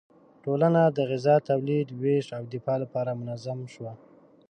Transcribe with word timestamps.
ټولنه 0.43 0.81
د 0.97 0.97
غذا 1.09 1.35
تولید، 1.49 1.87
ویش 2.01 2.25
او 2.37 2.43
دفاع 2.53 2.77
لپاره 2.83 3.17
منظم 3.21 3.59
شوه. 3.73 3.93